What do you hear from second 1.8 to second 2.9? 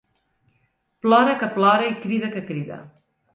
i crida que crida